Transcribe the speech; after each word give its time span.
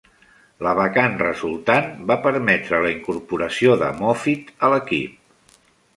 La 0.67 0.71
vacant 0.79 1.17
resultant 1.23 1.91
va 2.11 2.17
permetre 2.25 2.81
la 2.87 2.95
incorporació 2.97 3.77
de 3.83 3.91
Moffitt 4.01 4.51
a 4.69 4.73
l'equip. 4.77 5.61